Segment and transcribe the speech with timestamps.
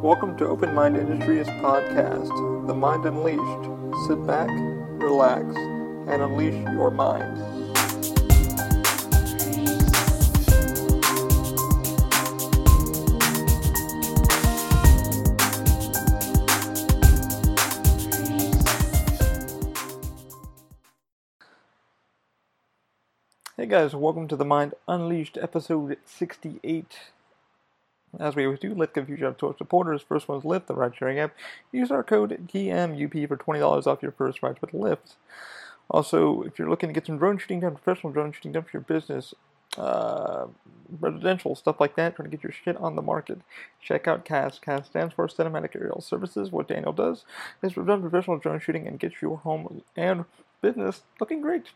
[0.00, 2.28] Welcome to Open Mind Industries podcast,
[2.68, 4.06] The Mind Unleashed.
[4.06, 4.48] Sit back,
[5.02, 5.44] relax,
[6.06, 7.36] and unleash your mind.
[23.56, 26.96] Hey guys, welcome to The Mind Unleashed, episode 68.
[28.18, 30.02] As we always do, give huge to our supporters.
[30.02, 31.34] First one's Lyft, the ride sharing app.
[31.72, 35.16] Use our code TMUP for $20 off your first ride with Lyft.
[35.90, 38.70] Also, if you're looking to get some drone shooting done, professional drone shooting done for
[38.72, 39.34] your business,
[39.76, 40.46] uh,
[41.00, 43.40] residential, stuff like that, trying to get your shit on the market,
[43.80, 44.58] check out CAS.
[44.58, 46.50] CAS stands for Cinematic Aerial Services.
[46.50, 47.24] What Daniel does
[47.62, 50.24] is we've done professional drone shooting and get your home and
[50.60, 51.66] business looking great.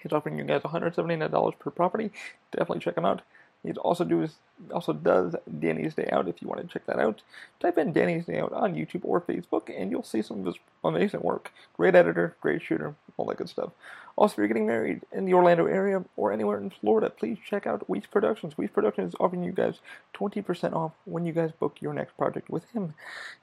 [0.00, 2.10] He's offering you guys $179 per property.
[2.50, 3.22] Definitely check him out.
[3.62, 4.36] He also does
[4.72, 6.28] also does Danny's Day Out.
[6.28, 7.22] If you want to check that out,
[7.60, 10.56] type in Danny's Day Out on YouTube or Facebook, and you'll see some of his
[10.84, 11.52] amazing work.
[11.76, 13.72] Great editor, great shooter, all that good stuff.
[14.16, 17.66] Also, if you're getting married in the Orlando area or anywhere in Florida, please check
[17.66, 18.54] out Weece Productions.
[18.54, 19.78] Weece Productions is offering you guys
[20.14, 22.94] 20% off when you guys book your next project with him.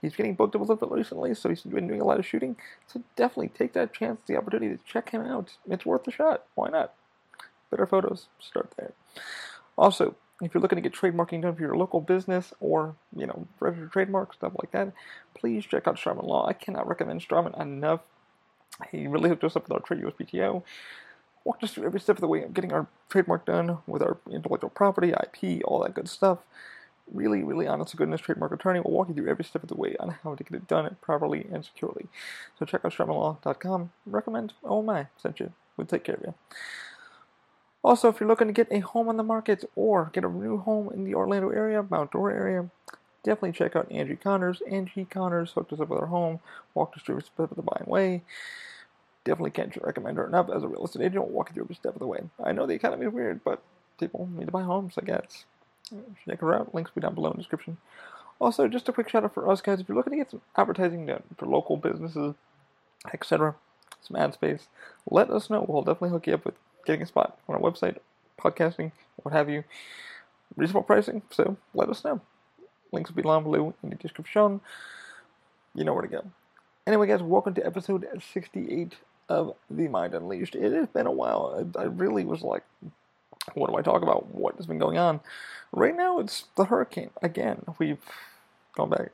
[0.01, 2.25] He's getting booked up a little bit recently, so he's been doing a lot of
[2.25, 2.55] shooting.
[2.87, 5.55] So definitely take that chance, the opportunity to check him out.
[5.67, 6.43] It's worth a shot.
[6.53, 6.93] Why not?
[7.71, 8.27] Better photos.
[8.39, 8.93] Start there.
[9.79, 13.47] Also, if you're looking to get trademarking done for your local business or, you know,
[13.61, 14.91] registered trademark, stuff like that,
[15.33, 16.45] please check out Sturman Law.
[16.45, 18.01] I cannot recommend Sturman enough.
[18.91, 20.63] He really hooked us up with our trade USPTO.
[21.45, 24.17] Walked us through every step of the way of getting our trademark done with our
[24.29, 26.39] intellectual property, IP, all that good stuff.
[27.09, 29.75] Really, really honest to goodness trademark attorney will walk you through every step of the
[29.75, 32.07] way on how to get it done properly and securely.
[32.57, 33.91] So check out SturmanLaw.com.
[34.05, 35.53] Recommend Oh my, sent you.
[35.77, 36.33] We'll take care of you.
[37.81, 40.57] Also, if you're looking to get a home on the market or get a new
[40.57, 42.69] home in the Orlando area, Mount Dora area,
[43.23, 44.61] definitely check out Angie Connors.
[44.69, 46.39] Angie Connors hooked us up with her home,
[46.73, 48.21] walked us through step of the buying way.
[49.23, 51.27] Definitely can't recommend her enough as a real estate agent.
[51.27, 52.19] Walk you through every step of the way.
[52.43, 53.61] I know the economy is weird, but
[53.99, 55.45] people need to buy homes, I guess.
[56.25, 56.73] Check her out.
[56.75, 57.77] Links will be down below in the description.
[58.39, 59.79] Also, just a quick shout out for us guys.
[59.79, 62.35] If you're looking to get some advertising done for local businesses,
[63.13, 63.55] etc.,
[64.01, 64.67] some ad space,
[65.09, 65.65] let us know.
[65.67, 67.97] We'll definitely hook you up with getting a spot on our website,
[68.39, 69.63] podcasting, what have you.
[70.55, 72.21] Reasonable pricing, so let us know.
[72.91, 74.61] Links will be down below in the description.
[75.75, 76.23] You know where to go.
[76.87, 78.95] Anyway, guys, welcome to episode 68
[79.29, 80.55] of The Mind Unleashed.
[80.55, 81.69] It has been a while.
[81.77, 82.63] I, really was like,
[83.53, 84.33] what do I talk about?
[84.33, 85.19] What has been going on?
[85.71, 87.11] Right now, it's the hurricane.
[87.21, 87.99] Again, we've
[88.75, 89.11] gone back.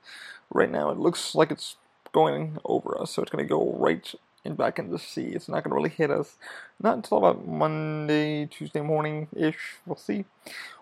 [0.49, 1.75] Right now, it looks like it's
[2.13, 4.15] going over us, so it's going to go right
[4.45, 5.27] and back into the sea.
[5.27, 6.37] It's not going to really hit us.
[6.81, 9.77] Not until about Monday, Tuesday morning ish.
[9.85, 10.25] We'll see.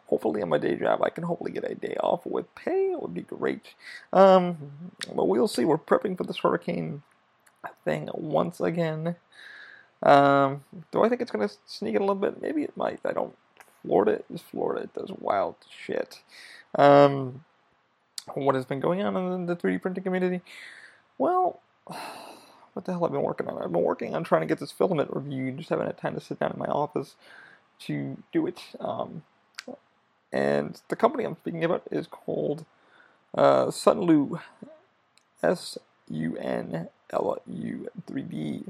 [0.08, 2.92] Hopefully, on my day job, I can hopefully get a day off with pay.
[2.92, 3.74] It would be great.
[4.12, 4.58] Um,
[5.16, 5.66] but we'll see.
[5.66, 7.02] We're prepping for this hurricane
[7.86, 9.16] thing once again.
[10.04, 12.42] Um, do I think it's going to sneak in a little bit?
[12.42, 13.00] Maybe it might.
[13.06, 13.36] I don't.
[13.82, 14.84] Florida is Florida.
[14.84, 16.22] It does wild shit.
[16.76, 17.44] Um,
[18.34, 20.42] what has been going on in the 3D printing community?
[21.18, 21.62] Well,
[22.74, 23.62] what the hell I've been working on?
[23.62, 26.22] I've been working on trying to get this filament reviewed, just haven't had time to
[26.22, 27.16] sit down in my office
[27.82, 28.62] to do it.
[28.80, 29.24] Um,
[30.32, 32.66] and the company I'm speaking about is called
[33.36, 34.42] uh, Sunlu,
[35.44, 35.78] S
[36.10, 38.70] U N L U 3D.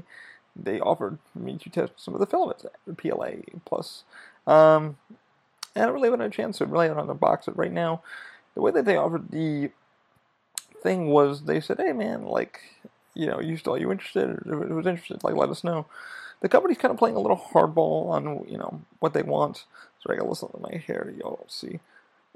[0.56, 2.66] They offered me to test some of the filaments,
[2.96, 3.30] PLA
[3.64, 4.04] plus.
[4.46, 4.98] Um,
[5.74, 8.02] I really haven't had a chance to really unbox it right now.
[8.54, 9.70] The way that they offered the
[10.82, 12.60] thing was they said, hey man, like
[13.14, 14.30] you know, you still are you interested?
[14.46, 15.86] It was interested, like let us know.
[16.40, 19.64] The company's kind of playing a little hardball on you know what they want.
[20.00, 21.80] So I got to listen to my hair, y'all see.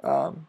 [0.03, 0.47] Um,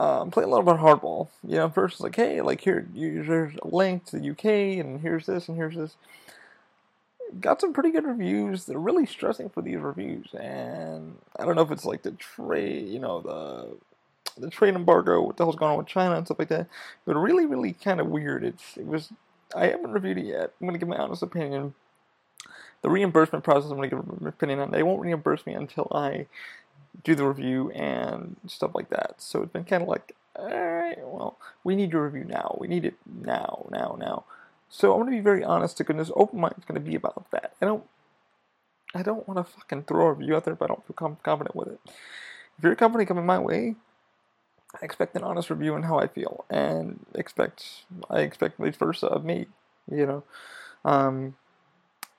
[0.00, 1.28] um, play a little bit hardball.
[1.46, 4.44] You know, first it's like, hey, like here, here's a link to the UK,
[4.84, 5.96] and here's this, and here's this.
[7.40, 8.64] Got some pretty good reviews.
[8.64, 12.88] They're really stressing for these reviews, and I don't know if it's like the trade,
[12.88, 13.76] you know, the
[14.40, 16.66] the trade embargo, what the hell's going on with China and stuff like that.
[17.04, 18.44] But really, really kind of weird.
[18.44, 19.10] It's it was.
[19.54, 20.52] I haven't reviewed it yet.
[20.60, 21.74] I'm gonna give my honest opinion.
[22.82, 24.70] The reimbursement process, I'm gonna give an opinion on.
[24.70, 26.26] They won't reimburse me until I
[27.02, 29.16] do the review and stuff like that.
[29.18, 32.56] So it's been kind of like, all right, well, we need your review now.
[32.60, 34.24] We need it now, now, now.
[34.68, 36.10] So I'm gonna be very honest to goodness.
[36.14, 37.54] Open mind is gonna be about that.
[37.62, 37.84] I don't.
[38.94, 41.54] I don't want to fucking throw a review out there if I don't feel confident
[41.54, 41.80] with it.
[41.84, 43.76] If you're a company coming my way,
[44.74, 49.06] I expect an honest review on how I feel, and expect I expect vice versa
[49.06, 49.46] of me.
[49.90, 50.24] You know,
[50.84, 51.36] um,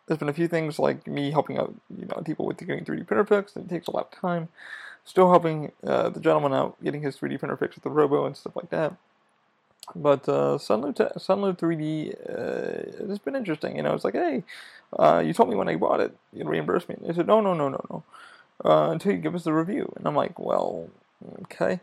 [0.08, 3.06] there's been a few things like me helping out, you know, people with getting 3D
[3.06, 3.56] printer fixed.
[3.56, 4.50] It takes a lot of time.
[5.06, 8.36] Still helping uh, the gentleman out getting his 3D printer fixed with the Robo and
[8.36, 8.94] stuff like that.
[9.96, 13.76] But uh, Sunloop, Sunloop 3D uh, has been interesting.
[13.76, 14.44] You know, it's like, hey,
[14.98, 16.96] uh, you told me when I bought it, you'd reimburse me.
[17.02, 18.04] They said, no, no, no, no, no,
[18.66, 19.92] uh, until you give us the review.
[19.96, 20.90] And I'm like, well,
[21.44, 21.80] okay.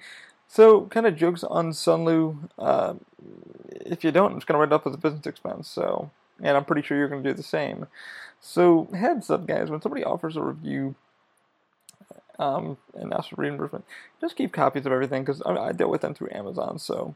[0.48, 2.50] So, kind of jokes on Sunlu.
[2.58, 2.94] Uh,
[3.70, 5.68] if you don't, I'm just going to write it up as a business expense.
[5.68, 6.10] So,
[6.42, 7.86] and I'm pretty sure you're going to do the same.
[8.40, 10.94] So, heads up, guys, when somebody offers a review
[12.38, 13.84] um, and asks for reimbursement,
[14.20, 16.78] just keep copies of everything because I, I deal with them through Amazon.
[16.78, 17.14] So,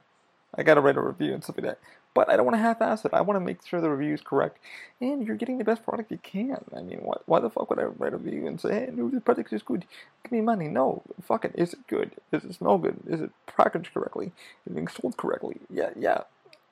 [0.55, 1.79] I got to write a review and stuff like that.
[2.12, 3.14] But I don't want to half-ass it.
[3.14, 4.58] I want to make sure the review is correct,
[5.00, 6.64] and you're getting the best product you can.
[6.76, 9.20] I mean, why, why the fuck would I write a review and say, "Hey, the
[9.20, 9.84] product is good.
[10.24, 10.66] Give me money"?
[10.66, 11.52] No, fuck it.
[11.54, 12.16] Is it good?
[12.32, 12.98] Does it smell good?
[13.06, 14.32] Is it packaged correctly?
[14.66, 15.58] Is it being sold correctly?
[15.70, 16.22] Yeah, yeah.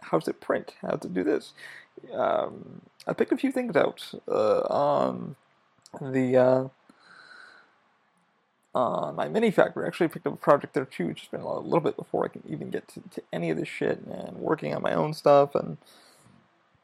[0.00, 0.74] How's it print?
[0.82, 1.52] How to do this?
[2.12, 5.36] Um, I picked a few things out uh, on
[6.00, 6.68] the uh,
[8.78, 9.84] on MyMiniFactory.
[9.84, 11.12] I actually picked up a project there too.
[11.12, 13.68] Just been a little bit before I can even get to, to any of this
[13.68, 15.78] shit and working on my own stuff and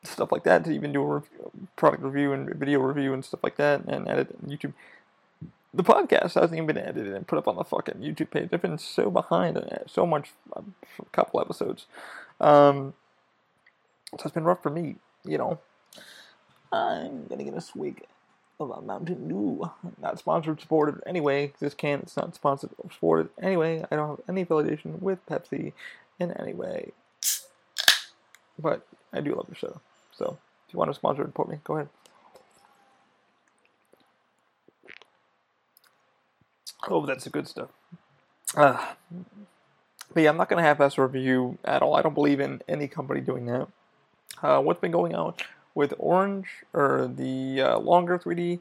[0.03, 3.41] stuff like that to even do a review, product review and video review and stuff
[3.43, 4.75] like that and edit on YouTube.
[5.73, 8.51] The podcast hasn't even been edited and put up on the fucking YouTube page.
[8.53, 10.63] I've been so behind on it, so much, a
[11.13, 11.87] couple episodes.
[12.41, 12.95] Um,
[14.13, 15.59] so it's been rough for me, you know.
[16.73, 18.05] I'm gonna get a swig
[18.61, 19.71] of a Mountain Dew.
[20.01, 21.53] Not sponsored, supported anyway.
[21.59, 23.85] This can it's not sponsored or supported anyway.
[23.91, 25.73] I don't have any affiliation with Pepsi
[26.19, 26.93] in any way.
[28.59, 29.81] But I do love the show.
[30.17, 31.89] So if you want to sponsor and support me, go ahead.
[36.89, 37.71] Oh, that's the good stuff.
[38.57, 38.95] Uh,
[40.13, 41.97] but yeah, I'm not going to half-ass review at all.
[41.97, 43.69] I don't believe in any company doing that.
[44.43, 45.35] Uh, what's been going on
[45.75, 48.61] with Orange or the uh, longer 3D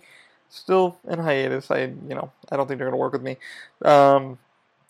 [0.50, 1.72] still in hiatus.
[1.72, 3.38] I you know I don't think they're gonna work with me.
[3.84, 4.40] Um,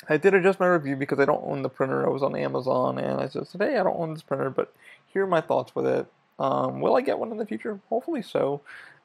[0.09, 2.05] I did adjust my review because I don't own the printer.
[2.05, 4.73] I was on Amazon and I said hey, I don't own this printer, but
[5.13, 6.07] here are my thoughts with it.
[6.39, 7.79] Um, will I get one in the future?
[7.89, 8.61] Hopefully so.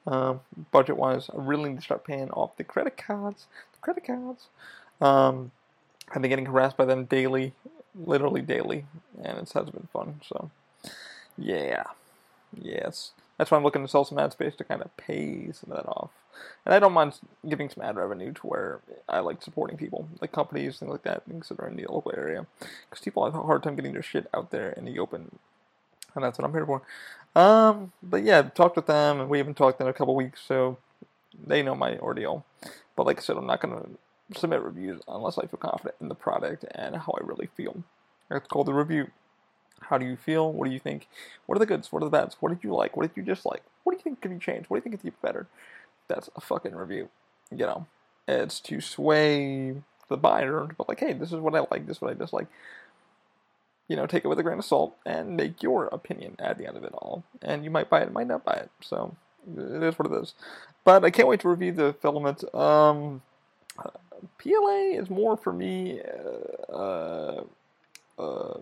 [0.06, 0.40] Um,
[0.72, 3.46] budget wise, I really need to start paying off the credit cards.
[3.72, 4.46] The credit cards.
[5.00, 5.50] Um,
[6.10, 7.52] I've been getting harassed by them daily,
[7.94, 8.86] literally daily,
[9.22, 10.20] and it has been fun.
[10.26, 10.50] So,
[11.36, 11.84] yeah.
[12.56, 13.12] Yes.
[13.36, 15.76] That's why I'm looking to sell some ad space to kind of pay some of
[15.76, 16.10] that off.
[16.64, 17.18] And I don't mind
[17.48, 21.24] giving some ad revenue to where I like supporting people, like companies, things like that,
[21.24, 22.46] things that are in the local area.
[22.88, 25.38] Because people have a hard time getting their shit out there in the open.
[26.14, 26.82] And that's what I'm here for.
[27.36, 30.78] Um, but yeah, talked with them, and we haven't talked in a couple weeks, so
[31.46, 32.44] they know my ordeal.
[32.96, 33.74] But like I said, I'm not going
[34.32, 37.84] to submit reviews unless I feel confident in the product and how I really feel.
[38.30, 39.10] It's called the review.
[39.80, 40.52] How do you feel?
[40.52, 41.08] What do you think?
[41.46, 41.92] What are the goods?
[41.92, 42.36] What are the bads?
[42.40, 42.96] What did you like?
[42.96, 43.62] What did you dislike?
[43.84, 44.68] What do you think could be changed?
[44.68, 45.46] What do you think could be better?
[46.08, 47.08] That's a fucking review.
[47.50, 47.86] You know,
[48.26, 49.76] it's to sway
[50.08, 52.46] the buyer, but like, hey, this is what I like, this is what I dislike.
[53.88, 56.66] You know, take it with a grain of salt and make your opinion at the
[56.66, 57.24] end of it all.
[57.40, 58.70] And you might buy it, might not buy it.
[58.82, 59.16] So
[59.56, 60.34] it is what it is.
[60.84, 62.42] But I can't wait to review the filament.
[62.54, 63.22] Um,
[64.38, 66.00] PLA is more for me.
[66.68, 67.42] Uh,
[68.18, 68.58] uh,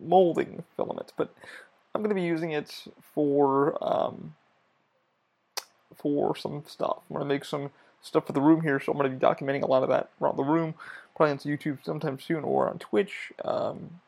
[0.00, 1.34] molding filament, but
[1.94, 2.84] I'm going to be using it
[3.14, 4.34] for um,
[5.96, 6.98] for some stuff.
[7.08, 7.70] I'm going to make some
[8.02, 10.10] stuff for the room here, so I'm going to be documenting a lot of that
[10.20, 10.74] around the room,
[11.16, 13.32] probably on YouTube sometime soon or on Twitch.
[13.44, 14.00] Um,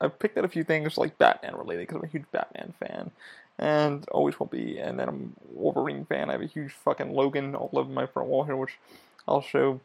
[0.00, 3.10] I've picked out a few things like Batman related because I'm a huge Batman fan,
[3.58, 4.78] and always will be.
[4.78, 6.28] And then I'm Wolverine fan.
[6.28, 8.78] I have a huge fucking Logan all over my front wall here, which
[9.26, 9.80] I'll show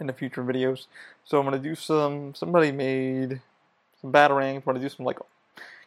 [0.00, 0.86] in the future videos.
[1.24, 2.34] So I'm gonna do some.
[2.34, 3.40] Somebody made
[4.04, 5.18] some batarangs, want to do some like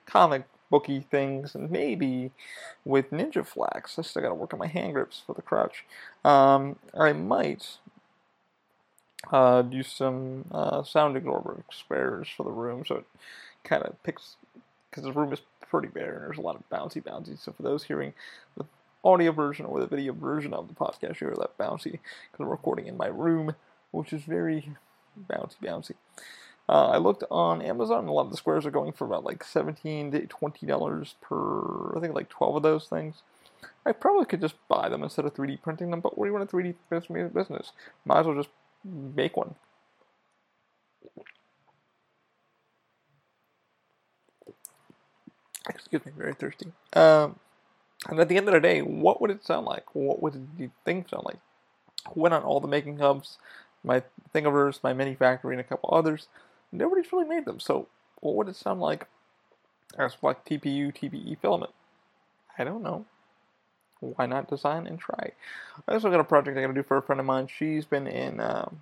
[0.08, 2.32] comic booky things, and maybe
[2.84, 4.00] with NinjaFlex.
[4.00, 5.86] I still got to work on my hand grips for the crouch.
[6.26, 7.78] Um, I might
[9.32, 13.06] uh, do some uh, sound absorber squares for the room, so it
[13.64, 14.36] kind of picks
[14.90, 17.40] because the room is pretty bare and there's a lot of bouncy bouncy.
[17.40, 18.14] So for those hearing
[18.56, 18.66] the
[19.04, 22.48] audio version or the video version of the podcast, you hear that bouncy because I'm
[22.48, 23.54] recording in my room,
[23.92, 24.72] which is very
[25.30, 25.94] bouncy bouncy.
[26.70, 29.44] Uh, I looked on Amazon, a lot of the squares are going for about like
[29.44, 33.22] 17 to $20 per, I think like 12 of those things.
[33.86, 36.38] I probably could just buy them instead of 3D printing them, but what do you
[36.38, 36.76] want a 3D
[37.34, 37.72] business?
[38.04, 38.50] Might as well just
[38.84, 39.56] make one.
[45.70, 46.72] Excuse me, very thirsty.
[46.94, 47.40] Um,
[48.10, 49.96] and at the end of the day, what would it sound like?
[49.96, 51.40] What would the thing sound like?
[52.14, 53.38] Went on all the making hubs,
[53.84, 56.28] my Thingiverse, MyMiniFactory, and a couple others
[56.72, 57.60] nobody's really made them.
[57.60, 57.88] So
[58.20, 59.08] what would it sound like
[59.98, 61.72] as like TPU, TPE filament?
[62.58, 63.06] I don't know.
[64.00, 65.32] why not design and try?
[65.88, 67.48] I also got a project I got to do for a friend of mine.
[67.48, 68.40] She's been in.
[68.40, 68.82] Um,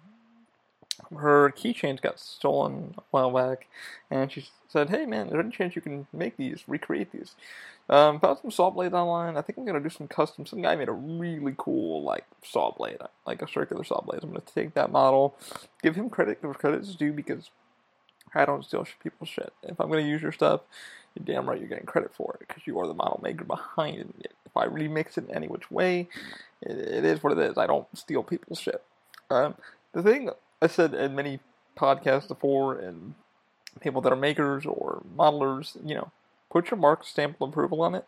[1.18, 3.68] her keychains got stolen a while back,
[4.10, 7.36] and she said, "Hey man, is there any chance you can make these, recreate these?"
[7.90, 9.38] Um, found some saw blades online.
[9.38, 10.46] I think I'm gonna do some custom.
[10.46, 14.22] Some guy made a really cool like saw blade, like a circular saw blade.
[14.24, 15.38] I'm gonna take that model,
[15.84, 17.50] give him credit where credit's due because
[18.36, 19.54] I don't steal people's shit.
[19.64, 20.62] If I'm gonna use your stuff,
[21.16, 24.14] you're damn right you're getting credit for it because you are the model maker behind
[24.20, 24.34] it.
[24.46, 26.10] If I remix it in any which way,
[26.62, 27.58] it, it is what it is.
[27.58, 28.84] I don't steal people's shit.
[29.30, 29.56] Um,
[29.94, 30.30] the thing
[30.62, 31.40] I said in many
[31.78, 33.16] podcasts before, and
[33.82, 36.12] people that are makers or modelers, you know,
[36.50, 38.06] put your mark stamp of approval on it.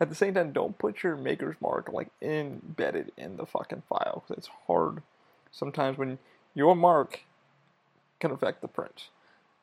[0.00, 4.22] At the same time, don't put your maker's mark like embedded in the fucking file
[4.26, 5.02] because it's hard
[5.50, 6.18] sometimes when
[6.54, 7.20] your mark
[8.20, 9.08] can affect the print.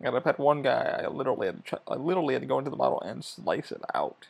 [0.04, 2.70] And I've had one guy, I literally had to, I literally had to go into
[2.70, 4.28] the model and slice it out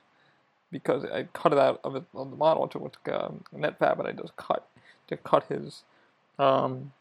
[0.72, 4.08] because I cut it out of, it, of the model to what's um, Netfabb, and
[4.08, 4.68] I just cut
[5.08, 5.84] to cut his
[6.38, 6.92] um,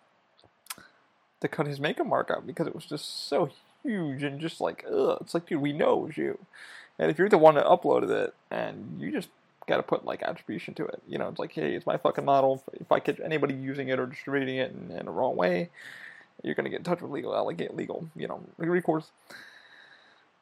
[1.41, 3.51] to cut his makeup mark out because it was just so
[3.83, 5.19] huge and just like ugh.
[5.21, 6.39] It's like, dude, we know it was you.
[6.99, 9.29] And if you're the one that uploaded it and you just
[9.67, 12.25] got to put like attribution to it, you know, it's like, hey, it's my fucking
[12.25, 12.63] model.
[12.75, 15.71] If I catch anybody using it or distributing it in, in wrong way,
[16.43, 19.11] you're gonna get in touch with legal, allegate legal, you know, recourse.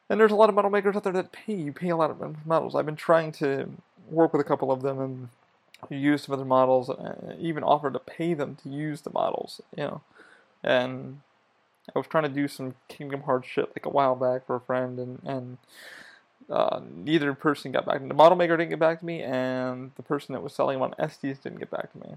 [0.08, 2.10] And there's a lot of model makers out there that pay you pay a lot
[2.10, 2.74] of models.
[2.74, 3.70] I've been trying to
[4.10, 5.28] work with a couple of them and
[5.88, 9.60] use some of their models, uh, even offer to pay them to use the models,
[9.76, 10.00] you know.
[10.62, 11.20] And
[11.94, 14.60] I was trying to do some Kingdom Hearts shit like a while back for a
[14.60, 15.58] friend, and and
[16.50, 18.08] uh, neither person got back to me.
[18.08, 20.82] The model maker didn't get back to me, and the person that was selling them
[20.82, 22.16] on Etsy didn't get back to me.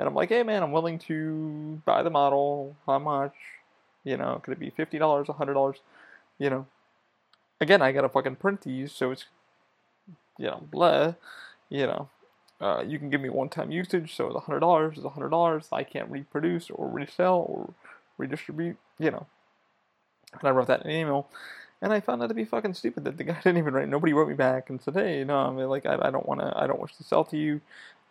[0.00, 2.74] And I'm like, hey man, I'm willing to buy the model.
[2.86, 3.34] How much?
[4.02, 5.76] You know, could it be fifty dollars, hundred dollars?
[6.38, 6.66] You know,
[7.60, 9.26] again, I gotta fucking print these, so it's
[10.38, 11.12] you know, blah.
[11.68, 12.08] You know,
[12.62, 14.96] uh, you can give me one-time usage, so it's hundred dollars.
[14.96, 15.68] It's hundred dollars.
[15.70, 17.74] I can't reproduce or resell or
[18.16, 19.26] redistribute, you know.
[20.32, 21.28] And I wrote that in an email,
[21.82, 23.88] and I found that to be fucking stupid that the guy didn't even write.
[23.88, 26.40] Nobody wrote me back and said, "Hey, no, I mean, like, I, I don't want
[26.40, 26.52] to.
[26.56, 27.60] I don't wish to sell to you.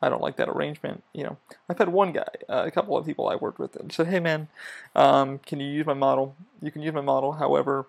[0.01, 1.37] I don't like that arrangement." You know,
[1.69, 4.19] I've had one guy, uh, a couple of people I worked with, and said, "Hey,
[4.19, 4.47] man,
[4.95, 6.35] um, can you use my model?
[6.61, 7.33] You can use my model.
[7.33, 7.87] However,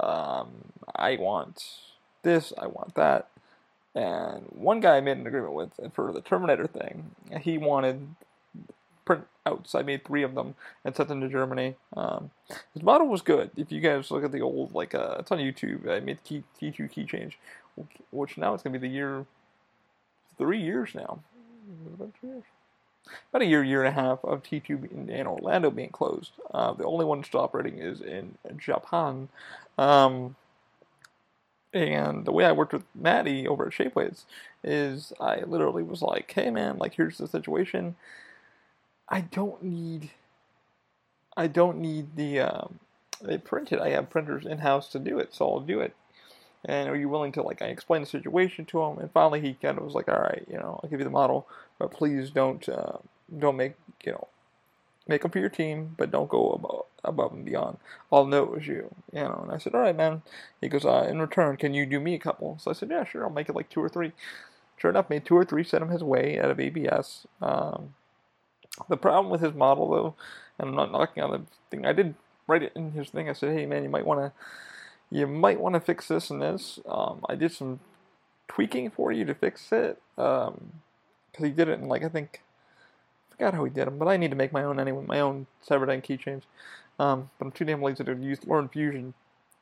[0.00, 1.64] um, I want
[2.22, 2.52] this.
[2.58, 3.28] I want that."
[3.94, 7.10] And one guy I made an agreement with for the Terminator thing.
[7.42, 8.14] He wanted
[9.06, 9.74] printouts.
[9.74, 10.54] I made three of them
[10.84, 11.76] and sent them to Germany.
[11.96, 12.30] Um,
[12.74, 13.50] his model was good.
[13.56, 15.88] If you guys look at the old, like, uh, it's on YouTube.
[15.88, 17.38] I made key, T2 key change,
[18.10, 19.26] which now it's going to be the year,
[20.38, 21.20] three years now.
[21.94, 22.12] About.
[23.30, 26.32] About a year, year and a half of T2 in, in Orlando being closed.
[26.54, 29.28] Uh, the only one still operating is in Japan.
[29.76, 30.36] Um,
[31.72, 34.24] and the way I worked with Maddie over at Shapeways
[34.62, 37.96] is I literally was like, hey man, like here's the situation.
[39.12, 40.10] I don't need.
[41.36, 42.80] I don't need the um,
[43.20, 43.78] they printed.
[43.78, 45.94] I have printers in house to do it, so I'll do it.
[46.64, 47.60] And are you willing to like?
[47.60, 50.46] I explained the situation to him, and finally he kind of was like, "All right,
[50.48, 51.46] you know, I'll give you the model,
[51.78, 52.98] but please don't uh,
[53.38, 54.28] don't make you know
[55.06, 57.76] make them for your team, but don't go above above and beyond.
[58.10, 60.22] I'll know it was you, you know." And I said, "All right, man."
[60.62, 63.04] He goes, uh, "In return, can you do me a couple?" So I said, "Yeah,
[63.04, 63.24] sure.
[63.24, 64.12] I'll make it like two or three.
[64.78, 67.26] Sure enough, made two or three, sent him his way out of ABS.
[67.42, 67.94] Um,
[68.88, 70.14] the problem with his model, though,
[70.58, 72.14] and I'm not knocking on the thing, I did
[72.46, 73.28] write it in his thing.
[73.28, 74.32] I said, "Hey, man, you might want to,
[75.10, 77.80] you might want to fix this and this." Um, I did some
[78.48, 80.72] tweaking for you to fix it because um,
[81.38, 82.42] he did it in like I think
[83.30, 85.20] I forgot how he did them, but I need to make my own anyway, my
[85.20, 86.42] own Cyberdyne keychains.
[86.98, 89.14] Um, but I'm too damn lazy to use learn Fusion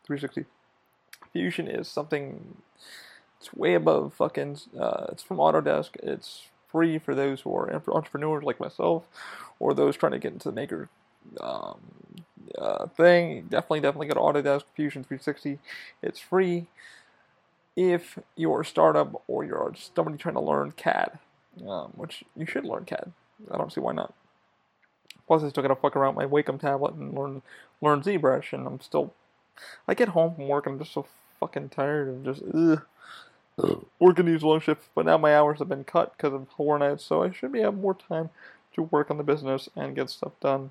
[0.05, 0.45] 360.
[1.33, 2.57] Fusion is something.
[3.38, 4.59] It's way above fucking.
[4.79, 5.90] Uh, it's from Autodesk.
[6.02, 9.05] It's free for those who are entrepreneurs like myself,
[9.59, 10.89] or those trying to get into the maker
[11.41, 11.79] um,
[12.59, 13.43] uh, thing.
[13.49, 15.59] Definitely, definitely go to Autodesk Fusion 360.
[16.03, 16.67] It's free
[17.77, 21.19] if you're a startup or you're somebody trying to learn CAD,
[21.67, 23.12] um, which you should learn CAD.
[23.50, 24.15] I don't see why not.
[25.27, 27.43] Plus, I still gotta fuck around my Wacom tablet and learn
[27.81, 29.15] learn ZBrush, and I'm still.
[29.87, 31.07] I get home from work and I'm just so
[31.39, 32.83] fucking tired and just ugh
[33.99, 37.04] working these long shifts, but now my hours have been cut because of Horror Nights,
[37.04, 38.30] so I should be have more time
[38.75, 40.71] to work on the business and get stuff done.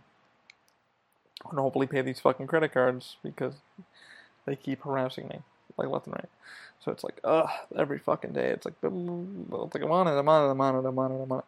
[1.50, 3.55] And hopefully pay these fucking credit cards because
[4.45, 5.39] they keep harassing me,
[5.77, 6.29] like left and right.
[6.83, 8.50] So it's like, ugh, every fucking day.
[8.50, 11.12] It's like, it's like I'm on it, I'm on it, I'm on it, I'm on
[11.12, 11.45] it, I'm on it.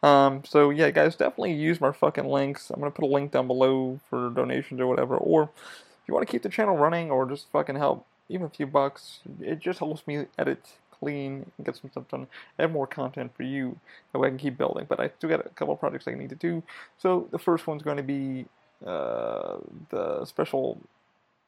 [0.00, 2.70] Um, so yeah, guys, definitely use my fucking links.
[2.70, 5.16] I'm gonna put a link down below for donations or whatever.
[5.16, 8.50] Or if you want to keep the channel running or just fucking help even a
[8.50, 9.20] few bucks.
[9.40, 10.64] It just helps me edit
[10.98, 12.26] clean, and get some stuff done,
[12.58, 13.78] and more content for you.
[14.12, 14.86] That way I can keep building.
[14.88, 16.62] But I still got a couple of projects I need to do.
[16.98, 18.46] So the first one's going to be
[18.84, 19.58] uh,
[19.90, 20.80] the special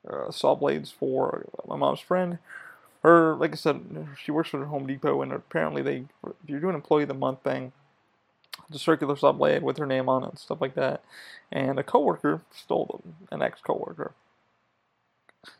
[0.09, 2.39] uh, saw blades for my mom's friend.
[3.03, 6.75] Her, like I said, she works for Home Depot, and apparently they, if you're doing
[6.75, 7.73] employee of the month thing,
[8.69, 11.03] the circular saw blade with her name on it and stuff like that.
[11.51, 14.13] And a coworker stole them, an ex-coworker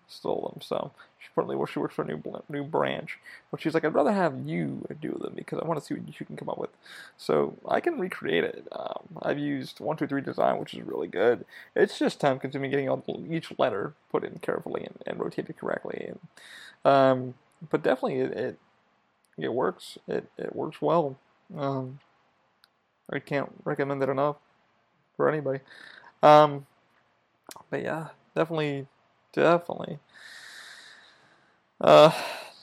[0.07, 0.61] stole them.
[0.61, 3.19] So she probably well, she works for a new new branch.
[3.51, 6.21] But she's like, I'd rather have you do them because I want to see what
[6.21, 6.71] you can come up with.
[7.19, 8.67] So I can recreate it.
[8.73, 11.45] Um, I've used one two three design, which is really good.
[11.77, 16.09] It's just time consuming getting all, each letter put in carefully and, and rotated correctly.
[16.09, 17.35] And um,
[17.71, 18.59] but definitely it, it,
[19.39, 19.99] it works.
[20.09, 21.19] It it works well.
[21.57, 22.01] Um,
[23.13, 24.37] I can't recommend it enough
[25.17, 25.61] for anybody.
[26.23, 26.67] Um,
[27.69, 28.87] but yeah, definitely
[29.33, 29.99] definitely.
[31.81, 32.13] Uh,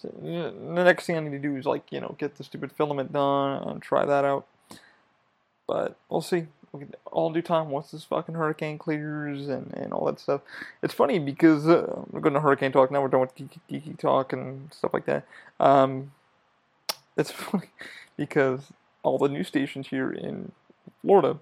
[0.03, 0.51] the
[0.83, 3.63] next thing I need to do is like you know get the stupid filament done
[3.67, 4.45] and try that out.
[5.67, 6.47] But we'll see.
[7.05, 10.41] All due time once this fucking hurricane clears and, and all that stuff.
[10.83, 13.01] It's funny because uh, we're going to hurricane talk now.
[13.01, 15.25] We're done with geeky, geeky talk and stuff like that.
[15.59, 16.11] Um,
[17.15, 17.69] it's funny
[18.15, 18.71] because
[19.01, 20.51] all the news stations here in
[21.01, 21.39] Florida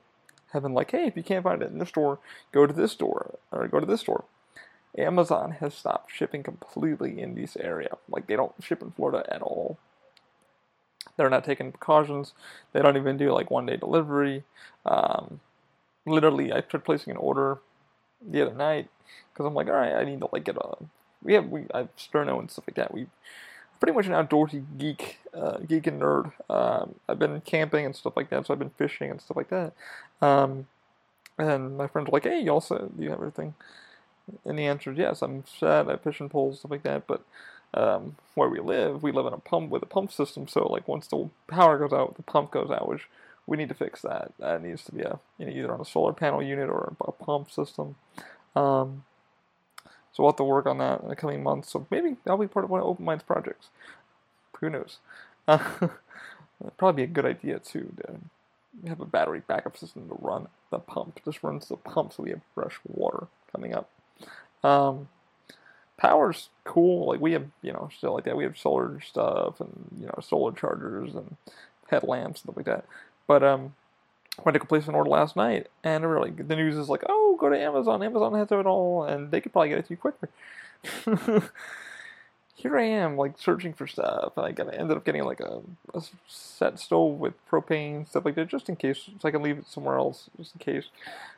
[0.53, 2.19] have been like, hey, if you can't find it in the store,
[2.51, 4.23] go to this store or go to this store.
[4.97, 7.97] Amazon has stopped shipping completely in this area.
[8.09, 9.77] Like they don't ship in Florida at all.
[11.17, 12.33] They're not taking precautions.
[12.73, 14.43] They don't even do like one day delivery.
[14.85, 15.39] Um,
[16.05, 17.59] literally, I tried placing an order
[18.25, 18.89] the other night
[19.31, 20.77] because I'm like, all right, I need to like get a.
[21.23, 22.93] We have we I have Sterno and stuff like that.
[22.93, 23.07] We
[23.79, 26.31] pretty much an outdoorsy geek, uh, geek and nerd.
[26.49, 29.49] Um, I've been camping and stuff like that, so I've been fishing and stuff like
[29.49, 29.73] that.
[30.21, 30.67] Um,
[31.37, 33.53] and my friends were like, hey, you also do you have everything?
[34.43, 35.21] And the answer is yes.
[35.21, 35.89] I'm sad.
[35.89, 37.07] I fish and poles stuff like that.
[37.07, 37.23] But
[37.73, 40.47] um, where we live, we live in a pump with a pump system.
[40.47, 43.07] So like once the power goes out, the pump goes out, which
[43.47, 44.31] we need to fix that.
[44.39, 47.11] That needs to be a you know either on a solar panel unit or a,
[47.11, 47.95] pump system.
[48.55, 49.03] Um,
[50.13, 51.71] so we'll have to work on that in the coming months.
[51.71, 53.67] So maybe that'll be part of one of Open Minds projects.
[54.59, 54.97] Who knows?
[56.63, 60.47] Uh, probably be a good idea too to have a battery backup system to run
[60.71, 61.19] the pump.
[61.25, 63.89] Just runs the pump so we have fresh water coming up.
[64.65, 65.09] Um,
[65.97, 67.07] power's cool.
[67.07, 68.35] Like we have, you know, still like that.
[68.35, 71.37] We have solar stuff and you know solar chargers and
[71.89, 72.85] headlamps and stuff like that.
[73.27, 73.75] But um,
[74.43, 77.49] went to place an order last night, and really the news is like, oh, go
[77.49, 78.03] to Amazon.
[78.03, 80.29] Amazon has it all, and they could probably get it to you quicker.
[82.57, 84.33] Here I am, like searching for stuff.
[84.37, 85.61] And I got ended up getting like a,
[85.93, 89.57] a set stove with propane stuff like that, just in case, so I can leave
[89.57, 90.85] it somewhere else, just in case.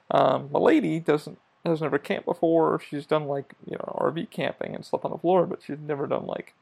[0.10, 2.80] Um, my lady doesn't has never camped before.
[2.80, 6.08] She's done like you know RV camping and slept on the floor, but she's never
[6.08, 6.54] done like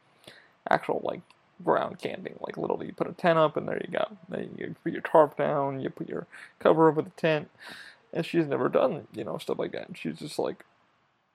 [0.70, 1.22] actual like
[1.63, 2.36] ground camping.
[2.41, 4.18] Like literally, you put a tent up and there you go.
[4.30, 6.28] Then you put your tarp down, you put your
[6.60, 7.50] cover over the tent,
[8.13, 9.88] and she's never done you know stuff like that.
[9.88, 10.63] And she's just like,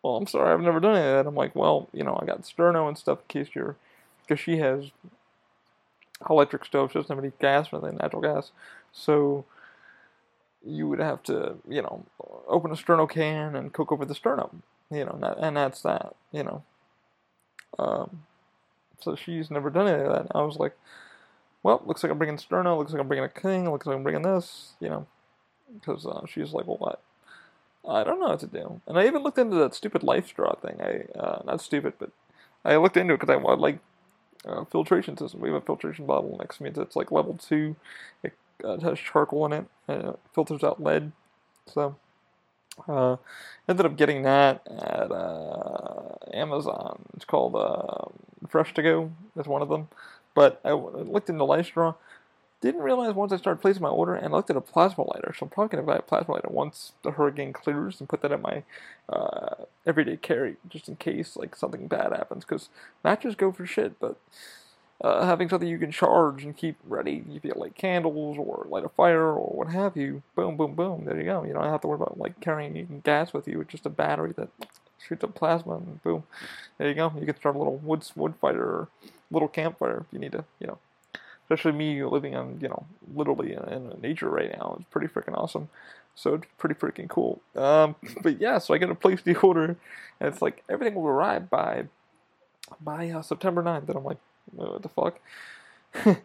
[0.02, 1.28] well, I'm sorry, I've never done any of that.
[1.28, 3.76] I'm like, well, you know, I got sterno and stuff in case you're,
[4.22, 4.90] because she has
[6.28, 6.90] electric stove.
[6.92, 8.50] She doesn't have any gas or anything, natural gas.
[8.92, 9.44] So
[10.64, 12.04] you would have to, you know,
[12.46, 15.82] open a sterno can and cook over the sternum, you know, and, that, and that's
[15.82, 16.62] that, you know.
[17.78, 18.22] Um,
[19.00, 20.26] so she's never done any of that.
[20.34, 20.76] I was like,
[21.62, 24.02] well, looks like I'm bringing sterno, looks like I'm bringing a king, looks like I'm
[24.02, 25.06] bringing this, you know,
[25.74, 27.02] because uh, she's like, well, what?
[27.88, 28.82] I don't know what to do.
[28.86, 30.80] And I even looked into that stupid life straw thing.
[30.80, 32.10] I, uh, not stupid, but
[32.64, 33.78] I looked into it because I wanted, like,
[34.46, 35.40] uh, filtration system.
[35.40, 37.76] We have a filtration bottle next to me that's like level two.
[38.22, 38.32] It
[38.64, 39.66] uh, it has charcoal in it.
[39.88, 41.12] And it filters out lead.
[41.66, 41.96] So,
[42.88, 43.16] uh,
[43.68, 47.02] ended up getting that at uh, Amazon.
[47.14, 48.10] It's called uh,
[48.48, 49.12] Fresh to Go.
[49.36, 49.88] Is one of them.
[50.34, 51.96] But I looked into LifeStraw.
[52.60, 55.34] Didn't realize once I started placing my order and I looked at a plasma lighter.
[55.36, 58.32] So I'm probably gonna buy a plasma lighter once the hurricane clears and put that
[58.32, 58.64] in my
[59.08, 62.44] uh, everyday carry just in case like something bad happens.
[62.44, 62.68] Because
[63.02, 64.18] matches go for shit, but
[65.00, 68.88] uh, having something you can charge and keep ready you like candles or light a
[68.90, 70.22] fire or what have you.
[70.34, 71.04] Boom, boom, boom.
[71.04, 71.42] There you go.
[71.44, 73.60] You don't have to worry about like carrying gas with you.
[73.60, 74.48] It's just a battery that
[74.98, 76.24] shoots up plasma and boom.
[76.78, 77.12] There you go.
[77.18, 78.88] You can start a little wood wood fire or
[79.30, 80.44] little campfire if you need to.
[80.58, 80.78] You know,
[81.44, 82.84] especially me living on you know
[83.14, 84.76] literally in, in nature right now.
[84.78, 85.70] It's pretty freaking awesome.
[86.14, 87.40] So it's pretty freaking cool.
[87.56, 89.76] Um, but yeah, so I get to place the order,
[90.20, 91.84] and it's like everything will arrive by
[92.80, 93.88] by uh, September 9th.
[93.88, 94.18] And I'm like,
[94.52, 95.20] what the fuck?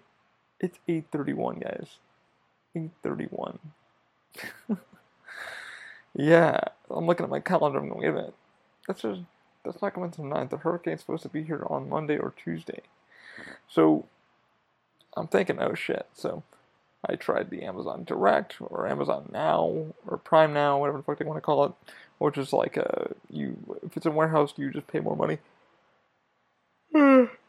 [0.60, 1.98] it's 8:31, guys.
[2.76, 3.58] 8:31.
[6.16, 6.60] yeah,
[6.90, 7.80] I'm looking at my calendar.
[7.80, 8.36] I'm going, wait a minute.
[8.88, 9.22] That's just
[9.64, 10.50] that's not coming until 9th.
[10.52, 12.82] The hurricane's supposed to be here on Monday or Tuesday.
[13.68, 14.06] So
[15.18, 16.08] I'm thinking, oh shit.
[16.14, 16.44] So
[17.08, 21.26] I tried the Amazon Direct or Amazon Now or Prime Now, whatever the fuck they
[21.26, 21.72] want to call it,
[22.20, 25.40] which is like a you if it's in warehouse, do you just pay more money.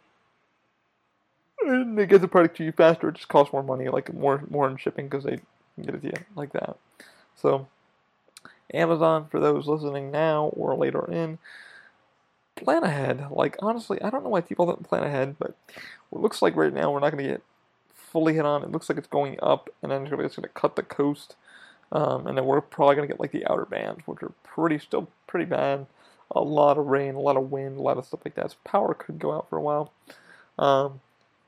[1.66, 3.08] and they get the product to you faster.
[3.08, 5.40] It just costs more money, like more more in shipping because they
[5.80, 6.76] get it to you like that.
[7.36, 7.68] So
[8.72, 11.38] Amazon for those listening now or later in.
[12.56, 13.26] Plan ahead.
[13.30, 16.72] Like honestly, I don't know why people don't plan ahead, but it looks like right
[16.72, 17.42] now we're not going to get
[17.94, 18.62] fully hit on.
[18.62, 21.36] It looks like it's going up, and then it's going to cut the coast,
[21.92, 24.78] um, and then we're probably going to get like the outer bands, which are pretty
[24.78, 25.86] still pretty bad.
[26.30, 28.52] A lot of rain, a lot of wind, a lot of stuff like that.
[28.52, 29.92] So power could go out for a while.
[30.58, 31.00] Um,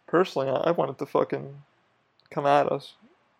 [0.08, 1.62] personally, I, I wanted to fucking
[2.30, 2.94] come at us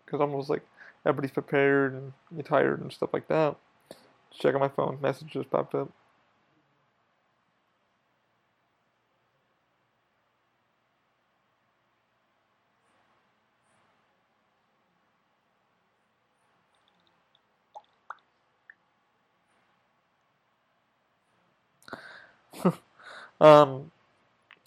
[0.04, 0.66] because I'm almost like
[1.06, 3.56] everybody's prepared and you're tired and stuff like that.
[4.30, 5.90] Just checking my phone, messages popped up.
[23.40, 23.90] um,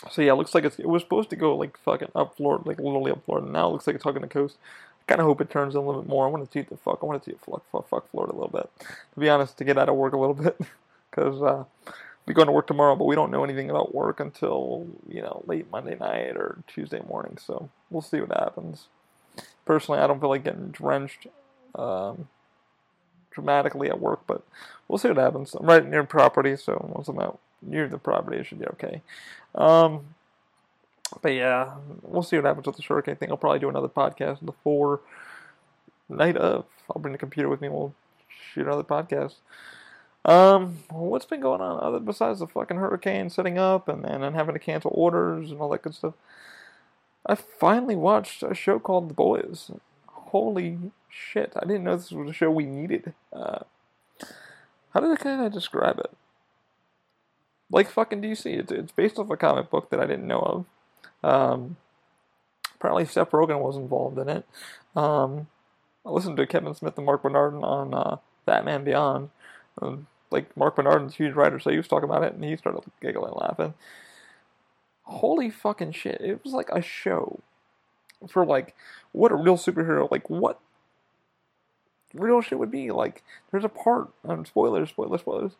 [0.09, 2.79] so yeah, it looks like it was supposed to go like fucking up Florida, like
[2.79, 3.47] literally up Florida.
[3.47, 4.57] Now it looks like it's hugging the coast.
[5.01, 6.25] I kind of hope it turns a little bit more.
[6.25, 6.99] I want to see the fuck.
[7.01, 8.69] I want to see it fuck, fuck, fuck Florida a little bit.
[9.13, 10.59] To be honest, to get out of work a little bit,
[11.09, 11.65] because uh,
[12.25, 15.43] we're going to work tomorrow, but we don't know anything about work until you know
[15.45, 17.37] late Monday night or Tuesday morning.
[17.37, 18.87] So we'll see what happens.
[19.65, 21.27] Personally, I don't feel like getting drenched.
[21.75, 22.27] Um,
[23.31, 24.43] dramatically at work, but
[24.87, 25.55] we'll see what happens.
[25.55, 29.01] I'm right near property, so once I'm out near the property, it should be okay.
[29.55, 30.05] Um,
[31.21, 33.29] but yeah, we'll see what happens with the hurricane thing.
[33.29, 35.01] I'll probably do another podcast before
[36.09, 36.65] night of.
[36.89, 37.69] I'll bring the computer with me.
[37.69, 37.93] We'll
[38.53, 39.35] shoot another podcast.
[40.23, 44.35] Um, what's been going on other besides the fucking hurricane setting up and, and then
[44.35, 46.13] having to cancel orders and all that good stuff?
[47.25, 49.71] I finally watched a show called The Boys.
[50.07, 50.77] Holy
[51.09, 51.53] shit!
[51.55, 53.13] I didn't know this was a show we needed.
[53.33, 53.59] Uh,
[54.93, 56.11] how did I kind of describe it?
[57.71, 58.45] Like fucking DC.
[58.45, 60.65] It's, it's based off a comic book that I didn't know
[61.23, 61.29] of.
[61.29, 61.77] Um,
[62.75, 64.45] apparently, Seth Rogen was involved in it.
[64.95, 65.47] Um,
[66.05, 69.29] I listened to Kevin Smith and Marc Bernardin on uh, Fatman Beyond.
[69.81, 72.83] Um, like Marc Bernardin's huge writer, so he was talking about it, and he started
[73.01, 73.73] giggling, laughing.
[75.03, 76.21] Holy fucking shit!
[76.21, 77.39] It was like a show
[78.29, 78.75] for like
[79.11, 80.59] what a real superhero, like what
[82.13, 82.91] real shit would be.
[82.91, 85.53] Like, there's a part, um, spoilers, spoilers, spoilers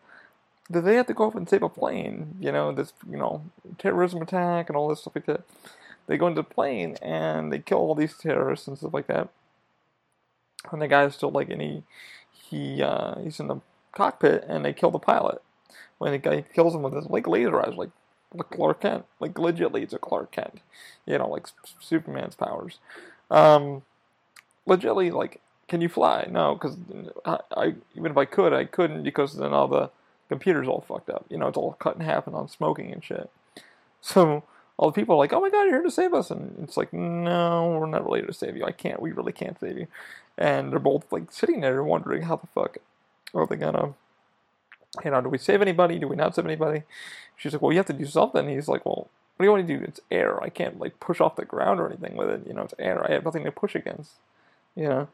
[0.72, 3.44] that they have to go up and save a plane, you know, this, you know,
[3.78, 5.42] terrorism attack and all this stuff like that.
[6.08, 9.30] They go into the plane and they kill all these terrorists and stuff like that.
[10.72, 11.84] And the guy's still like, and he,
[12.32, 15.42] he, uh, he's in the cockpit and they kill the pilot.
[15.98, 17.92] When the guy kills him with his like laser eyes, like,
[18.34, 20.62] like Clark Kent, like legitly it's a Clark Kent,
[21.06, 21.48] you know, like
[21.80, 22.80] Superman's powers.
[23.30, 23.84] Um,
[24.68, 26.28] legitly, like, can you fly?
[26.30, 26.78] No, because
[27.26, 29.90] I, I, even if I could, I couldn't because then all the
[30.32, 31.26] computer's all fucked up.
[31.30, 33.30] You know, it's all cut in half and on smoking and shit.
[34.00, 34.44] So
[34.78, 36.78] all the people are like, "Oh my god, you're here to save us," and it's
[36.78, 38.64] like, "No, we're not really here to save you.
[38.64, 39.02] I can't.
[39.02, 39.88] We really can't save you."
[40.38, 42.78] And they're both like sitting there wondering how the fuck
[43.34, 43.94] are they gonna,
[45.04, 46.00] you know, do we save anybody?
[46.00, 46.84] Do we not save anybody?
[47.36, 49.68] She's like, "Well, you have to do something." He's like, "Well." What do you want
[49.68, 49.84] to do?
[49.84, 50.44] It's air.
[50.44, 52.46] I can't like push off the ground or anything with it.
[52.46, 53.04] You know, it's air.
[53.04, 54.12] I have nothing to push against.
[54.76, 55.08] You know.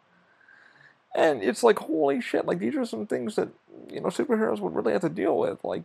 [1.16, 3.50] And it's like, holy shit, like these are some things that,
[3.90, 5.64] you know, superheroes would really have to deal with.
[5.64, 5.84] Like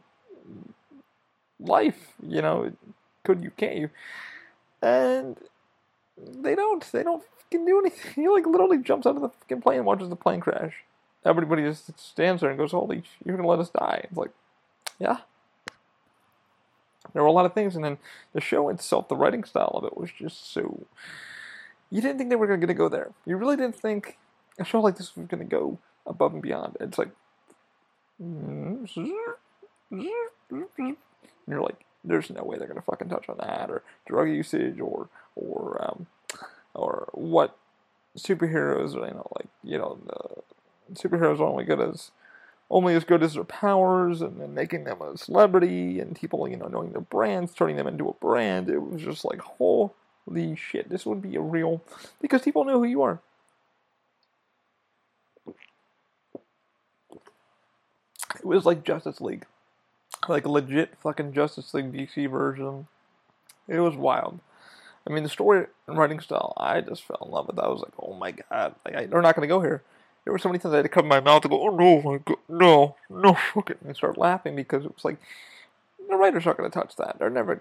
[1.59, 2.73] life, you know,
[3.25, 3.91] could you, can't you?
[4.83, 5.37] And
[6.19, 8.13] they don't, they don't can do anything.
[8.17, 10.83] He like literally jumps out of the fucking plane and watches the plane crash.
[11.25, 14.01] Everybody just stands there and goes, holy, you're gonna let us die.
[14.05, 14.33] It's like,
[14.99, 15.19] yeah.
[17.13, 17.99] There were a lot of things, and then
[18.33, 20.87] the show itself, the writing style of it was just so.
[21.91, 23.11] You didn't think they were going to go there.
[23.27, 24.17] You really didn't think
[24.63, 26.77] I felt like this was going to go above and beyond.
[26.79, 27.11] It's like,
[28.21, 28.89] and
[31.49, 34.79] you're like, there's no way they're going to fucking touch on that, or drug usage,
[34.79, 36.07] or or um,
[36.75, 37.59] or what
[38.17, 42.13] superheroes, are you know, like you know, the superheroes are only good as
[42.71, 46.57] only as good as their powers, and then making them a celebrity, and people, you
[46.57, 48.71] know, knowing their brands, turning them into a brand.
[48.71, 51.83] It was just like, holy shit, this would be a real
[52.21, 53.19] because people know who you are.
[58.37, 59.47] It was like Justice League.
[60.29, 62.87] Like legit fucking Justice League DC version.
[63.69, 64.41] It was wild.
[65.07, 67.57] I mean, the story and writing style, I just fell in love with.
[67.57, 67.65] That.
[67.65, 69.83] I was like, oh my god, like, I, they're not going to go here.
[70.25, 71.99] There were so many times I had to cover my mouth and go, oh no,
[71.99, 75.19] oh my god, no, no, fuck it, and start laughing because it was like,
[76.09, 77.19] the writers aren't going to touch that.
[77.19, 77.61] They're never.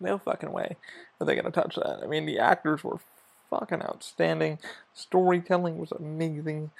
[0.00, 0.76] No fucking way
[1.20, 2.00] are they gonna touch that.
[2.02, 2.98] I mean, the actors were
[3.50, 4.58] fucking outstanding.
[4.94, 6.70] Storytelling was amazing.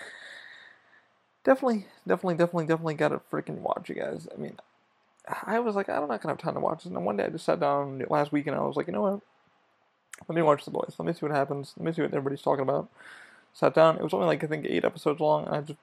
[1.46, 4.26] Definitely, definitely, definitely, definitely gotta freaking watch you guys.
[4.36, 4.56] I mean,
[5.44, 6.86] I was like, I'm not gonna have time to watch this.
[6.86, 8.92] And then one day I just sat down last week and I was like, you
[8.92, 9.20] know what?
[10.28, 10.94] Let me watch The Boys.
[10.98, 11.72] Let me see what happens.
[11.76, 12.88] Let me see what everybody's talking about.
[13.54, 13.96] Sat down.
[13.96, 15.46] It was only like I think eight episodes long.
[15.46, 15.78] And I just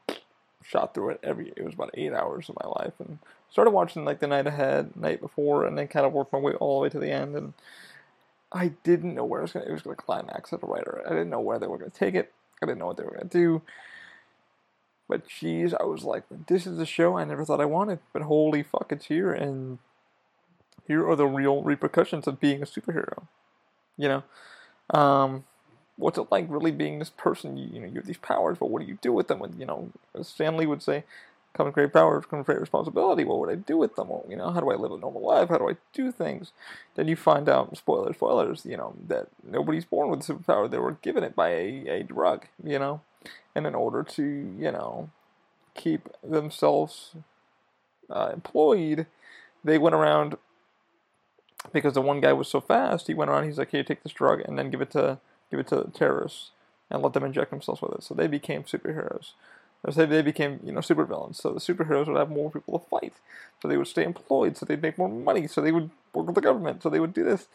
[0.65, 1.53] shot through it every.
[1.55, 4.97] It was about eight hours of my life, and started watching like the night ahead,
[4.97, 7.37] night before, and then kind of worked my way all the way to the end.
[7.37, 7.53] And
[8.51, 9.67] I didn't know where it was gonna.
[9.67, 11.03] It was gonna climax as a writer.
[11.05, 12.33] I didn't know where they were gonna take it.
[12.61, 13.61] I didn't know what they were gonna do.
[15.07, 17.99] But geez, I was like, this is a show I never thought I wanted.
[18.13, 19.79] But holy fuck, it's here, and
[20.87, 23.27] here are the real repercussions of being a superhero.
[23.97, 24.23] You
[24.89, 25.43] know, um,
[25.97, 27.57] what's it like really being this person?
[27.57, 29.39] You, you know, you have these powers, but what do you do with them?
[29.39, 31.03] When you know, as Stan Lee would say,
[31.53, 34.09] "Come with great power, come with great responsibility." What would I do with them?
[34.09, 35.49] Well, you know, how do I live a normal life?
[35.49, 36.51] How do I do things?
[36.95, 38.65] Then you find out, spoilers, spoilers.
[38.65, 42.47] You know that nobody's born with superpower; they were given it by a, a drug.
[42.63, 43.01] You know,
[43.55, 45.09] and in order to you know
[45.75, 47.15] keep themselves
[48.09, 49.07] uh, employed,
[49.63, 50.37] they went around
[51.71, 53.07] because the one guy was so fast.
[53.07, 53.45] He went around.
[53.45, 56.51] He's like, "Here, take this drug, and then give it to give it to terrorists,
[56.89, 59.31] and let them inject themselves with it." So they became superheroes.
[59.91, 61.35] Say they became, you know, supervillains.
[61.35, 63.13] So the superheroes would have more people to fight.
[63.61, 64.55] So they would stay employed.
[64.55, 65.45] So they'd make more money.
[65.47, 66.81] So they would work with the government.
[66.81, 67.47] So they would do this.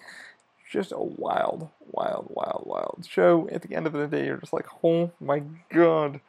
[0.70, 3.48] Just a wild, wild, wild, wild show.
[3.50, 6.20] At the end of the day, you're just like, oh my god.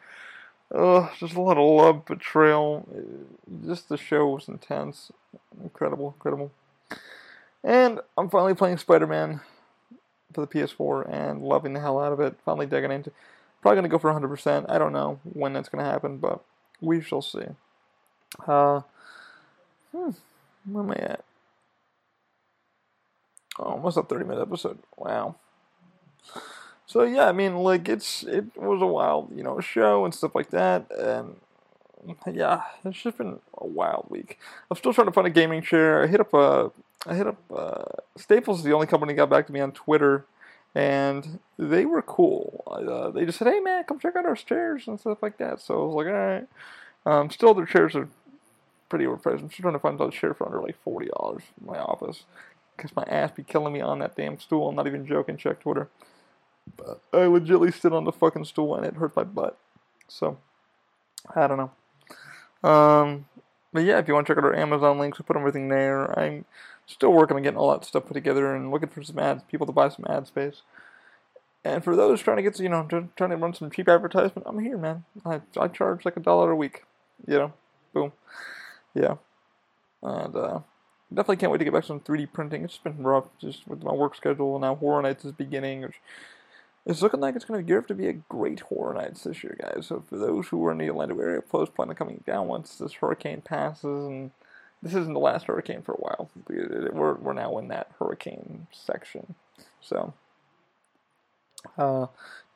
[0.74, 2.88] Ugh, just a lot of love, betrayal.
[3.66, 5.12] Just the show was intense.
[5.62, 6.52] Incredible, incredible.
[7.64, 9.42] And I'm finally playing Spider Man
[10.34, 12.36] for the PS4 and loving the hell out of it.
[12.46, 13.12] Finally digging into.
[13.62, 14.66] Probably gonna go for 100%.
[14.70, 16.44] I don't know when that's gonna happen, but
[16.80, 17.46] we shall see.
[18.48, 18.82] Uh,
[19.92, 20.12] hmm,
[20.66, 21.26] where am I at?
[23.60, 24.80] Oh, almost a 30 minute episode.
[24.96, 25.36] Wow.
[26.86, 30.34] So yeah, I mean, like it's it was a wild, you know, show and stuff
[30.34, 31.36] like that, and
[32.32, 34.40] yeah, it's just been a wild week.
[34.72, 36.04] I'm still trying to find a gaming chair.
[36.04, 36.72] I hit up a
[37.06, 37.84] I hit up uh,
[38.18, 40.26] Staples is the only company that got back to me on Twitter,
[40.74, 42.64] and they were cool.
[42.66, 45.62] Uh, they just said, "Hey man, come check out our chairs and stuff like that."
[45.62, 46.48] So I was like, "All right."
[47.06, 48.10] Um, still, their chairs are
[48.90, 49.42] pretty overpriced.
[49.42, 52.24] I'm still trying to find a chair for under like forty dollars in my office
[52.80, 54.70] because my ass be killing me on that damn stool.
[54.70, 55.38] I'm not even joking.
[55.38, 55.90] Check Twitter.
[56.78, 59.58] But I legitimately sit on the fucking stool and it hurt my butt.
[60.08, 60.38] So
[61.36, 62.70] I don't know.
[62.70, 63.26] Um,
[63.74, 66.18] but yeah, if you want to check out our Amazon links, we put everything there.
[66.18, 66.46] I'm
[66.86, 69.68] still working on getting all that stuff put together and looking for some ads, people
[69.68, 70.62] to buy some ad space.
[71.64, 72.88] And for those trying to get, you know,
[73.18, 75.04] trying to run some cheap advertisement, I'm here, man.
[75.26, 76.84] I, I charge like a dollar a week,
[77.28, 77.54] you know,
[77.94, 78.14] boom,
[78.94, 79.16] yeah.
[80.02, 80.60] And uh,
[81.14, 82.64] definitely can't wait to get back to some 3D printing.
[82.64, 84.56] It's been rough just with my work schedule.
[84.56, 86.02] And now Horror Nights is beginning, which
[86.86, 89.44] it's looking like it's going to gear up to be a great Horror Nights this
[89.44, 89.88] year, guys.
[89.88, 92.76] So for those who are in the Orlando area, post plan on coming down once
[92.76, 94.32] this hurricane passes and
[94.82, 96.30] this isn't the last hurricane for a while.
[96.48, 99.36] We're we're now in that hurricane section,
[99.82, 100.14] so
[101.78, 102.08] uh,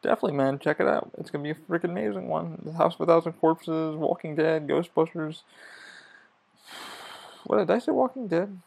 [0.02, 1.12] definitely, man, check it out.
[1.18, 2.62] It's gonna be a freaking amazing one.
[2.64, 5.42] The House of a Thousand Corpses, Walking Dead, Ghostbusters.
[7.46, 7.92] What did I say?
[7.92, 8.58] Walking Dead?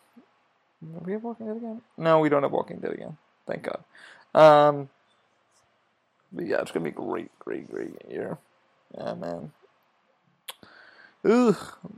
[0.82, 1.80] Do we have Walking Dead again?
[1.96, 3.16] No, we don't have Walking Dead again.
[3.46, 3.84] Thank God.
[4.34, 4.88] Um,
[6.32, 8.38] but yeah, it's gonna be great, great, great year.
[8.96, 9.52] Yeah, man.
[11.24, 11.56] Ugh.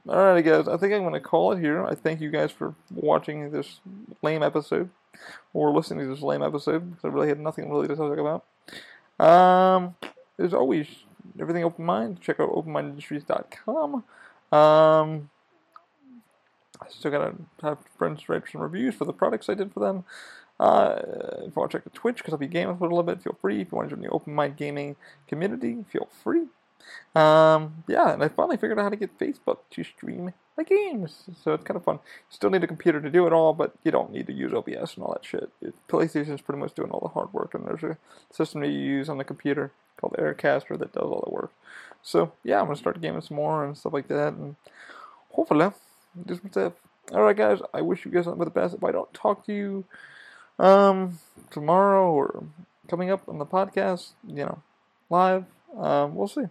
[0.09, 1.85] Alright, guys, I think I'm to call it here.
[1.85, 3.81] I thank you guys for watching this
[4.23, 4.91] lame episode,
[5.53, 8.45] or listening to this lame episode, because I really had nothing really to talk about.
[9.21, 9.97] Um,
[10.39, 10.87] as always,
[11.39, 12.21] everything open mind.
[12.21, 14.05] Check out openmindindustries.com.
[14.51, 15.31] Um,
[16.81, 20.05] I still gotta have friends write some reviews for the products I did for them.
[20.61, 21.01] Uh,
[21.39, 23.23] if you want to check the Twitch, because I'll be gaming for a little bit,
[23.23, 23.61] feel free.
[23.61, 24.97] If you want to join the Open Mind Gaming
[25.29, 26.47] community, feel free.
[27.15, 31.25] Um, yeah, and I finally figured out how to get Facebook to stream my games.
[31.43, 32.01] So it's kind of fun.
[32.29, 34.97] Still need a computer to do it all, but you don't need to use OBS
[34.97, 35.51] and all that shit.
[35.61, 37.99] It, PlayStation's pretty much doing all the hard work, and there's a
[38.33, 41.53] system that you use on the computer called Aircaster that does all the work.
[42.03, 44.57] So yeah, I'm gonna start gaming some more and stuff like that, and
[45.31, 45.71] hopefully
[46.27, 46.73] do some stuff.
[47.13, 47.61] All right, guys.
[47.73, 48.75] I wish you guys nothing but the best.
[48.75, 49.85] If I don't talk to you
[50.59, 51.19] um,
[51.51, 52.45] tomorrow or
[52.89, 54.63] coming up on the podcast, you know,
[55.11, 55.45] live,
[55.77, 56.45] um, we'll see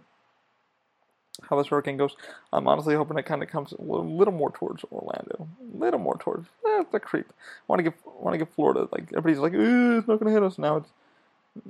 [1.48, 2.16] how this hurricane goes.
[2.52, 6.18] I'm honestly hoping it kind of comes a little, more towards Orlando, a little more
[6.18, 6.48] towards.
[6.66, 7.32] Eh, the creep.
[7.68, 10.42] Want to give want to give Florida like everybody's like, it's not going to hit
[10.42, 10.78] us now.
[10.78, 10.88] It's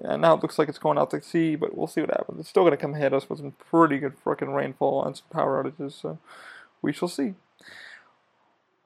[0.02, 2.40] yeah, now it looks like it's going out to sea, but we'll see what happens.
[2.40, 5.26] It's still going to come hit us with some pretty good freaking rainfall and some
[5.30, 6.18] power outages, so
[6.82, 7.34] we shall see.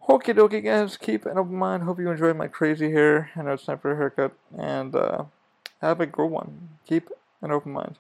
[0.09, 0.97] Okie dokie, guys.
[0.97, 1.85] Keep an open mind.
[1.85, 3.31] Hope you enjoyed my crazy hair.
[3.37, 4.33] I know it's time for a haircut.
[4.59, 5.25] And uh,
[5.81, 6.71] have a good one.
[6.87, 7.11] Keep
[7.41, 7.99] an open mind.